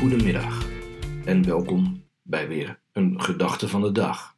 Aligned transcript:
hele 0.00 0.12
goede 0.12 0.24
middag 0.24 0.66
en 1.24 1.44
welkom 1.44 2.04
bij 2.22 2.48
weer 2.48 2.80
een 2.92 3.20
gedachte 3.20 3.68
van 3.68 3.80
de 3.80 3.92
dag. 3.92 4.36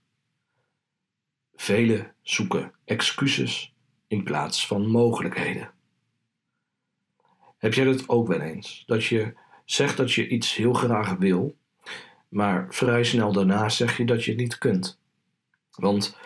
Velen 1.55 2.15
zoeken 2.23 2.73
excuses 2.85 3.75
in 4.07 4.23
plaats 4.23 4.67
van 4.67 4.87
mogelijkheden. 4.87 5.71
Heb 7.59 7.75
jij 7.75 7.87
het 7.87 8.09
ook 8.09 8.27
wel 8.27 8.41
eens? 8.41 8.83
Dat 8.87 9.05
je 9.05 9.35
zegt 9.65 9.97
dat 9.97 10.13
je 10.13 10.29
iets 10.29 10.55
heel 10.55 10.73
graag 10.73 11.15
wil, 11.15 11.57
maar 12.29 12.67
vrij 12.71 13.05
snel 13.05 13.33
daarna 13.33 13.69
zeg 13.69 13.97
je 13.97 14.05
dat 14.05 14.25
je 14.25 14.31
het 14.31 14.41
niet 14.41 14.59
kunt. 14.59 15.01
Want 15.71 16.17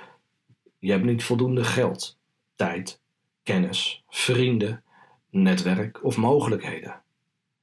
je 0.78 0.90
hebt 0.90 1.04
niet 1.04 1.24
voldoende 1.24 1.64
geld, 1.64 2.18
tijd, 2.54 3.00
kennis, 3.42 4.04
vrienden, 4.08 4.82
netwerk 5.30 6.04
of 6.04 6.16
mogelijkheden. 6.16 7.04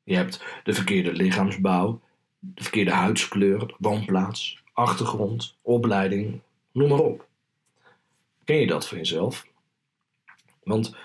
Je 0.04 0.16
hebt 0.16 0.44
de 0.64 0.74
verkeerde 0.74 1.14
lichaamsbouw, 1.14 2.02
de 2.40 2.64
verkeerde 2.64 2.92
huidskleur, 2.92 3.76
woonplaats, 3.78 4.64
achtergrond, 4.74 5.58
opleiding, 5.62 6.42
noem 6.72 6.90
maar 6.90 7.00
op. 7.00 7.28
Ken 8.44 8.60
je 8.60 8.68
dat 8.68 8.88
van 8.88 8.98
jezelf? 8.98 9.48
Want 10.64 10.96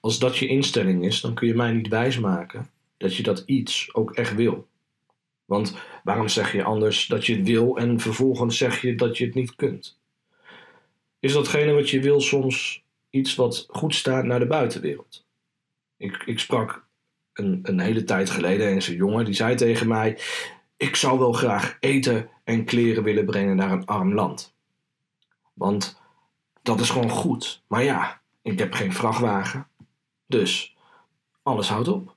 als 0.00 0.18
dat 0.18 0.36
je 0.36 0.46
instelling 0.46 1.04
is, 1.04 1.20
dan 1.20 1.34
kun 1.34 1.46
je 1.46 1.54
mij 1.54 1.72
niet 1.72 1.88
wijsmaken 1.88 2.70
dat 2.96 3.16
je 3.16 3.22
dat 3.22 3.42
iets 3.46 3.94
ook 3.94 4.12
echt 4.12 4.34
wil. 4.34 4.68
Want 5.44 5.76
waarom 6.04 6.28
zeg 6.28 6.52
je 6.52 6.64
anders 6.64 7.06
dat 7.06 7.26
je 7.26 7.36
het 7.36 7.46
wil 7.46 7.76
en 7.76 8.00
vervolgens 8.00 8.58
zeg 8.58 8.80
je 8.80 8.94
dat 8.94 9.18
je 9.18 9.24
het 9.24 9.34
niet 9.34 9.54
kunt? 9.54 9.98
Is 11.20 11.32
datgene 11.32 11.72
wat 11.72 11.90
je 11.90 12.00
wil 12.00 12.20
soms 12.20 12.84
iets 13.10 13.34
wat 13.34 13.66
goed 13.70 13.94
staat 13.94 14.24
naar 14.24 14.38
de 14.38 14.46
buitenwereld? 14.46 15.26
Ik, 15.96 16.22
ik 16.26 16.38
sprak 16.38 16.86
een, 17.38 17.58
een 17.62 17.80
hele 17.80 18.04
tijd 18.04 18.30
geleden 18.30 18.68
eens 18.68 18.88
een 18.88 18.94
jongen 18.94 19.24
die 19.24 19.34
zei 19.34 19.54
tegen 19.54 19.88
mij: 19.88 20.18
Ik 20.76 20.96
zou 20.96 21.18
wel 21.18 21.32
graag 21.32 21.76
eten 21.80 22.28
en 22.44 22.64
kleren 22.64 23.02
willen 23.02 23.26
brengen 23.26 23.56
naar 23.56 23.70
een 23.70 23.86
arm 23.86 24.14
land. 24.14 24.54
Want 25.54 26.00
dat 26.62 26.80
is 26.80 26.90
gewoon 26.90 27.10
goed. 27.10 27.62
Maar 27.66 27.84
ja, 27.84 28.20
ik 28.42 28.58
heb 28.58 28.72
geen 28.72 28.92
vrachtwagen. 28.92 29.66
Dus 30.26 30.76
alles 31.42 31.68
houdt 31.68 31.88
op. 31.88 32.14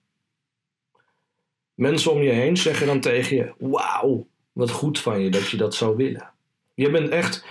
Mensen 1.73 2.11
om 2.11 2.21
je 2.21 2.31
heen 2.31 2.57
zeggen 2.57 2.87
dan 2.87 2.99
tegen 2.99 3.35
je: 3.35 3.53
Wauw, 3.57 4.27
wat 4.51 4.71
goed 4.71 4.99
van 4.99 5.21
je 5.21 5.29
dat 5.29 5.49
je 5.49 5.57
dat 5.57 5.75
zou 5.75 5.95
willen. 5.95 6.31
Je 6.73 6.91
bent 6.91 7.09
echt, 7.09 7.45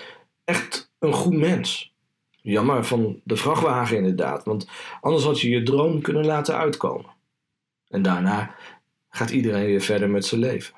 echt 0.44 0.90
een 0.98 1.12
goed 1.12 1.36
mens. 1.36 1.94
Jammer 2.42 2.84
van 2.84 3.20
de 3.24 3.36
vrachtwagen 3.36 3.96
inderdaad, 3.96 4.44
want 4.44 4.68
anders 5.00 5.24
had 5.24 5.40
je 5.40 5.48
je 5.48 5.62
droom 5.62 6.00
kunnen 6.00 6.27
laten 6.27 6.56
uitkomen. 6.56 7.18
En 7.91 8.02
daarna 8.02 8.55
gaat 9.08 9.30
iedereen 9.30 9.66
weer 9.66 9.80
verder 9.80 10.10
met 10.10 10.24
zijn 10.24 10.41
leven. 10.41 10.74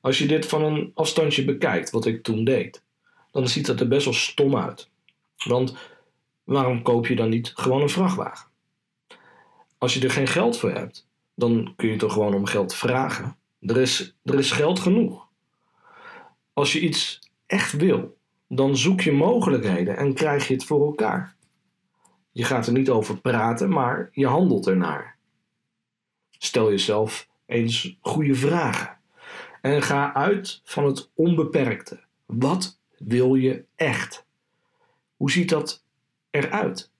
Als 0.00 0.18
je 0.18 0.26
dit 0.26 0.46
van 0.46 0.62
een 0.62 0.90
afstandje 0.94 1.44
bekijkt, 1.44 1.90
wat 1.90 2.06
ik 2.06 2.22
toen 2.22 2.44
deed, 2.44 2.82
dan 3.30 3.48
ziet 3.48 3.66
het 3.66 3.80
er 3.80 3.88
best 3.88 4.04
wel 4.04 4.14
stom 4.14 4.56
uit. 4.56 4.90
Want 5.44 5.76
waarom 6.44 6.82
koop 6.82 7.06
je 7.06 7.16
dan 7.16 7.28
niet 7.28 7.52
gewoon 7.54 7.82
een 7.82 7.88
vrachtwagen? 7.88 8.48
Als 9.78 9.94
je 9.94 10.00
er 10.00 10.10
geen 10.10 10.26
geld 10.26 10.58
voor 10.58 10.70
hebt, 10.70 11.08
dan 11.34 11.72
kun 11.76 11.88
je 11.88 11.96
toch 11.96 12.12
gewoon 12.12 12.34
om 12.34 12.46
geld 12.46 12.74
vragen. 12.74 13.36
Er 13.60 13.76
is, 13.76 14.16
er 14.22 14.38
is 14.38 14.50
geld 14.50 14.78
genoeg. 14.78 15.28
Als 16.52 16.72
je 16.72 16.80
iets 16.80 17.18
echt 17.46 17.72
wil, 17.72 18.16
dan 18.48 18.76
zoek 18.76 19.00
je 19.00 19.12
mogelijkheden 19.12 19.96
en 19.96 20.14
krijg 20.14 20.48
je 20.48 20.54
het 20.54 20.64
voor 20.64 20.86
elkaar. 20.86 21.36
Je 22.32 22.44
gaat 22.44 22.66
er 22.66 22.72
niet 22.72 22.90
over 22.90 23.20
praten, 23.20 23.68
maar 23.68 24.08
je 24.12 24.26
handelt 24.26 24.66
ernaar. 24.66 25.15
Stel 26.46 26.70
jezelf 26.70 27.28
eens 27.46 27.96
goede 28.00 28.34
vragen. 28.34 28.98
En 29.60 29.82
ga 29.82 30.14
uit 30.14 30.60
van 30.64 30.84
het 30.84 31.10
onbeperkte. 31.14 32.00
Wat 32.26 32.78
wil 32.98 33.34
je 33.34 33.64
echt? 33.74 34.26
Hoe 35.16 35.30
ziet 35.30 35.48
dat 35.48 35.84
eruit? 36.30 36.90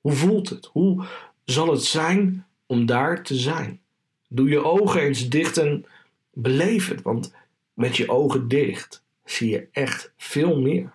Hoe 0.00 0.12
voelt 0.12 0.48
het? 0.48 0.66
Hoe 0.66 1.04
zal 1.44 1.70
het 1.70 1.82
zijn 1.82 2.46
om 2.66 2.86
daar 2.86 3.22
te 3.22 3.34
zijn? 3.34 3.80
Doe 4.28 4.48
je 4.48 4.64
ogen 4.64 5.00
eens 5.00 5.28
dicht 5.28 5.56
en 5.56 5.86
beleef 6.32 6.88
het, 6.88 7.02
want 7.02 7.34
met 7.74 7.96
je 7.96 8.08
ogen 8.08 8.48
dicht 8.48 9.02
zie 9.24 9.50
je 9.50 9.68
echt 9.72 10.12
veel 10.16 10.60
meer. 10.60 10.92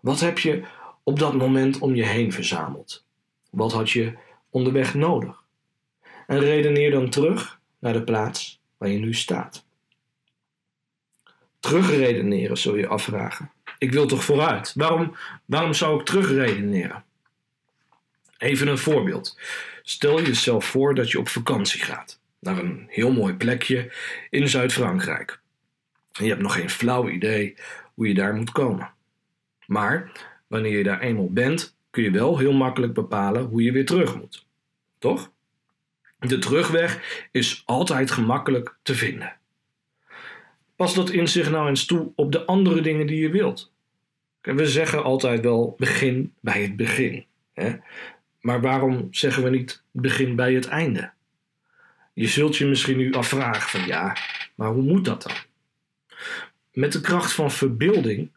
Wat 0.00 0.20
heb 0.20 0.38
je 0.38 0.64
op 1.02 1.18
dat 1.18 1.34
moment 1.34 1.78
om 1.78 1.94
je 1.94 2.06
heen 2.06 2.32
verzameld? 2.32 3.04
Wat 3.50 3.72
had 3.72 3.90
je 3.90 4.16
onderweg 4.50 4.94
nodig? 4.94 5.39
En 6.30 6.38
redeneer 6.38 6.90
dan 6.90 7.10
terug 7.10 7.60
naar 7.78 7.92
de 7.92 8.04
plaats 8.04 8.60
waar 8.78 8.88
je 8.88 8.98
nu 8.98 9.14
staat. 9.14 9.64
Terugredeneren 11.60 12.58
zul 12.58 12.76
je 12.76 12.86
afvragen. 12.86 13.50
Ik 13.78 13.92
wil 13.92 14.06
toch 14.06 14.24
vooruit? 14.24 14.72
Waarom, 14.74 15.16
waarom 15.44 15.74
zou 15.74 16.00
ik 16.00 16.06
terugredeneren? 16.06 17.04
Even 18.38 18.68
een 18.68 18.78
voorbeeld. 18.78 19.38
Stel 19.82 20.22
jezelf 20.22 20.64
voor 20.64 20.94
dat 20.94 21.10
je 21.10 21.18
op 21.18 21.28
vakantie 21.28 21.80
gaat 21.80 22.20
naar 22.38 22.58
een 22.58 22.86
heel 22.88 23.12
mooi 23.12 23.34
plekje 23.34 23.92
in 24.30 24.48
Zuid-Frankrijk. 24.48 25.40
En 26.12 26.24
je 26.24 26.30
hebt 26.30 26.42
nog 26.42 26.54
geen 26.54 26.70
flauw 26.70 27.08
idee 27.08 27.54
hoe 27.94 28.08
je 28.08 28.14
daar 28.14 28.34
moet 28.34 28.52
komen. 28.52 28.92
Maar 29.66 30.12
wanneer 30.46 30.76
je 30.76 30.84
daar 30.84 31.00
eenmaal 31.00 31.32
bent, 31.32 31.76
kun 31.90 32.02
je 32.02 32.10
wel 32.10 32.38
heel 32.38 32.52
makkelijk 32.52 32.94
bepalen 32.94 33.42
hoe 33.42 33.62
je 33.62 33.72
weer 33.72 33.86
terug 33.86 34.16
moet. 34.16 34.46
Toch? 34.98 35.32
De 36.20 36.38
terugweg 36.38 37.26
is 37.30 37.62
altijd 37.64 38.10
gemakkelijk 38.10 38.76
te 38.82 38.94
vinden. 38.94 39.36
Pas 40.76 40.94
dat 40.94 41.10
inzicht 41.10 41.50
nou 41.50 41.68
eens 41.68 41.84
toe 41.84 42.12
op 42.14 42.32
de 42.32 42.46
andere 42.46 42.80
dingen 42.80 43.06
die 43.06 43.20
je 43.20 43.30
wilt. 43.30 43.72
We 44.40 44.66
zeggen 44.66 45.02
altijd 45.02 45.40
wel 45.40 45.74
begin 45.78 46.34
bij 46.40 46.62
het 46.62 46.76
begin. 46.76 47.26
Hè? 47.52 47.76
Maar 48.40 48.60
waarom 48.60 49.08
zeggen 49.10 49.42
we 49.42 49.50
niet 49.50 49.82
begin 49.90 50.36
bij 50.36 50.54
het 50.54 50.68
einde? 50.68 51.12
Je 52.12 52.26
zult 52.26 52.56
je 52.56 52.66
misschien 52.66 52.96
nu 52.96 53.12
afvragen 53.12 53.70
van 53.70 53.86
ja, 53.86 54.16
maar 54.54 54.68
hoe 54.68 54.82
moet 54.82 55.04
dat 55.04 55.22
dan? 55.22 55.36
Met 56.72 56.92
de 56.92 57.00
kracht 57.00 57.32
van 57.32 57.50
verbeelding 57.50 58.30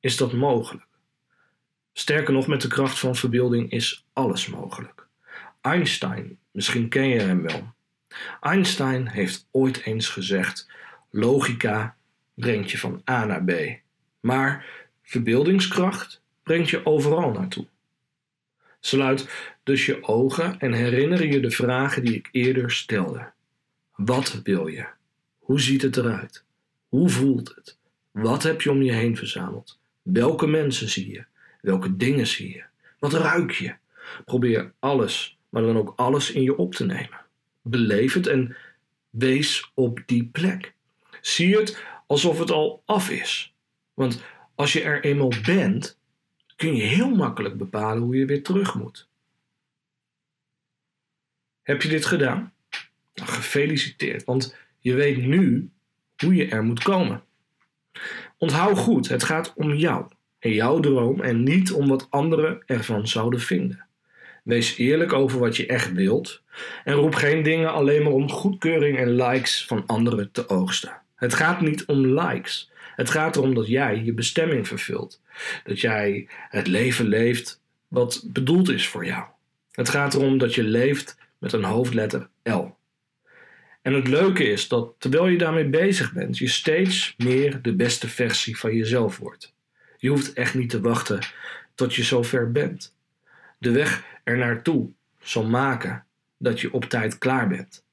is 0.00 0.16
dat 0.16 0.32
mogelijk. 0.32 0.86
Sterker 1.92 2.32
nog, 2.32 2.46
met 2.46 2.60
de 2.62 2.68
kracht 2.68 2.98
van 2.98 3.16
verbeelding 3.16 3.70
is 3.70 4.06
alles 4.12 4.46
mogelijk. 4.46 5.06
Einstein, 5.62 6.38
misschien 6.50 6.88
ken 6.88 7.08
je 7.08 7.20
hem 7.20 7.42
wel. 7.42 7.72
Einstein 8.40 9.08
heeft 9.08 9.46
ooit 9.50 9.82
eens 9.84 10.08
gezegd: 10.08 10.70
logica 11.10 11.96
brengt 12.34 12.70
je 12.70 12.78
van 12.78 13.02
A 13.10 13.24
naar 13.24 13.44
B, 13.44 13.52
maar 14.20 14.66
verbeeldingskracht 15.02 16.22
brengt 16.42 16.70
je 16.70 16.86
overal 16.86 17.30
naartoe. 17.30 17.66
Sluit 18.80 19.28
dus 19.62 19.86
je 19.86 20.04
ogen 20.04 20.58
en 20.58 20.72
herinner 20.72 21.26
je 21.26 21.40
de 21.40 21.50
vragen 21.50 22.04
die 22.04 22.14
ik 22.14 22.28
eerder 22.32 22.70
stelde. 22.70 23.30
Wat 23.94 24.40
wil 24.42 24.66
je? 24.66 24.86
Hoe 25.38 25.60
ziet 25.60 25.82
het 25.82 25.96
eruit? 25.96 26.44
Hoe 26.88 27.08
voelt 27.08 27.52
het? 27.54 27.78
Wat 28.10 28.42
heb 28.42 28.60
je 28.60 28.70
om 28.70 28.82
je 28.82 28.92
heen 28.92 29.16
verzameld? 29.16 29.78
Welke 30.02 30.46
mensen 30.46 30.88
zie 30.88 31.12
je? 31.12 31.24
Welke 31.60 31.96
dingen 31.96 32.26
zie 32.26 32.54
je? 32.54 32.64
Wat 32.98 33.12
ruik 33.12 33.50
je? 33.50 33.74
Probeer 34.24 34.72
alles, 34.78 35.38
maar 35.52 35.62
dan 35.62 35.76
ook 35.76 35.92
alles 35.96 36.30
in 36.30 36.42
je 36.42 36.56
op 36.56 36.74
te 36.74 36.84
nemen. 36.84 37.20
Beleef 37.62 38.14
het 38.14 38.26
en 38.26 38.56
wees 39.10 39.70
op 39.74 40.02
die 40.06 40.24
plek. 40.24 40.74
Zie 41.20 41.56
het 41.56 41.84
alsof 42.06 42.38
het 42.38 42.50
al 42.50 42.82
af 42.84 43.10
is. 43.10 43.54
Want 43.94 44.22
als 44.54 44.72
je 44.72 44.82
er 44.82 45.04
eenmaal 45.04 45.32
bent, 45.44 45.98
kun 46.56 46.74
je 46.74 46.82
heel 46.82 47.10
makkelijk 47.10 47.56
bepalen 47.56 48.02
hoe 48.02 48.16
je 48.16 48.26
weer 48.26 48.42
terug 48.42 48.74
moet. 48.74 49.08
Heb 51.62 51.82
je 51.82 51.88
dit 51.88 52.06
gedaan? 52.06 52.52
Nou, 53.14 53.30
gefeliciteerd, 53.30 54.24
want 54.24 54.56
je 54.78 54.94
weet 54.94 55.16
nu 55.16 55.70
hoe 56.16 56.34
je 56.34 56.48
er 56.48 56.64
moet 56.64 56.82
komen. 56.82 57.24
Onthoud 58.38 58.78
goed, 58.78 59.08
het 59.08 59.24
gaat 59.24 59.52
om 59.56 59.74
jou 59.74 60.06
en 60.38 60.52
jouw 60.52 60.80
droom 60.80 61.20
en 61.20 61.42
niet 61.42 61.72
om 61.72 61.88
wat 61.88 62.06
anderen 62.10 62.62
ervan 62.66 63.08
zouden 63.08 63.40
vinden. 63.40 63.86
Wees 64.42 64.76
eerlijk 64.76 65.12
over 65.12 65.38
wat 65.38 65.56
je 65.56 65.66
echt 65.66 65.92
wilt 65.92 66.42
en 66.84 66.94
roep 66.94 67.14
geen 67.14 67.42
dingen 67.42 67.72
alleen 67.72 68.02
maar 68.02 68.12
om 68.12 68.30
goedkeuring 68.30 68.98
en 68.98 69.14
likes 69.14 69.64
van 69.66 69.86
anderen 69.86 70.30
te 70.30 70.48
oogsten. 70.48 71.00
Het 71.14 71.34
gaat 71.34 71.60
niet 71.60 71.84
om 71.84 72.06
likes. 72.06 72.70
Het 72.96 73.10
gaat 73.10 73.36
erom 73.36 73.54
dat 73.54 73.66
jij 73.66 74.02
je 74.04 74.12
bestemming 74.12 74.68
vervult. 74.68 75.20
Dat 75.64 75.80
jij 75.80 76.28
het 76.48 76.66
leven 76.66 77.06
leeft 77.06 77.60
wat 77.88 78.24
bedoeld 78.26 78.68
is 78.68 78.88
voor 78.88 79.06
jou. 79.06 79.24
Het 79.70 79.88
gaat 79.88 80.14
erom 80.14 80.38
dat 80.38 80.54
je 80.54 80.62
leeft 80.62 81.16
met 81.38 81.52
een 81.52 81.64
hoofdletter 81.64 82.28
L. 82.42 82.64
En 83.82 83.92
het 83.92 84.08
leuke 84.08 84.44
is 84.44 84.68
dat 84.68 84.94
terwijl 84.98 85.26
je 85.26 85.38
daarmee 85.38 85.68
bezig 85.68 86.12
bent, 86.12 86.38
je 86.38 86.48
steeds 86.48 87.14
meer 87.16 87.62
de 87.62 87.74
beste 87.74 88.08
versie 88.08 88.58
van 88.58 88.74
jezelf 88.74 89.18
wordt. 89.18 89.54
Je 89.98 90.08
hoeft 90.08 90.32
echt 90.32 90.54
niet 90.54 90.70
te 90.70 90.80
wachten 90.80 91.18
tot 91.74 91.94
je 91.94 92.02
zover 92.02 92.52
bent. 92.52 92.94
De 93.58 93.70
weg 93.70 94.04
er 94.22 94.36
naartoe 94.36 94.90
zal 95.20 95.44
maken 95.44 96.04
dat 96.38 96.60
je 96.60 96.72
op 96.72 96.84
tijd 96.84 97.18
klaar 97.18 97.48
bent. 97.48 97.84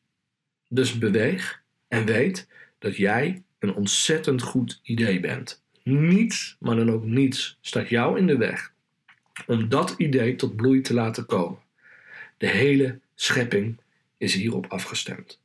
Dus 0.68 0.98
beweeg 0.98 1.64
en 1.88 2.06
weet 2.06 2.48
dat 2.80 2.96
jij 2.96 3.44
een 3.60 3.74
ontzettend 3.74 4.42
goed 4.42 4.80
idee 4.84 5.20
bent. 5.20 5.64
Niets, 5.84 6.56
maar 6.60 6.76
dan 6.76 6.92
ook 6.92 7.04
niets, 7.04 7.58
staat 7.62 7.90
jou 7.90 8.18
in 8.18 8.28
de 8.28 8.38
weg 8.38 8.74
om 9.48 9.70
dat 9.70 9.94
idee 9.98 10.36
tot 10.36 10.56
bloei 10.56 10.82
te 10.82 10.94
laten 10.94 11.26
komen. 11.26 11.60
De 12.38 12.48
hele 12.48 13.00
schepping 13.16 13.78
is 14.18 14.34
hierop 14.34 14.66
afgestemd. 14.68 15.42